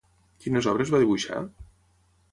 [0.45, 1.45] Quines obres va dibuixar?